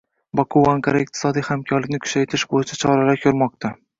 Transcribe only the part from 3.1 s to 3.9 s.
ko‘rmoqda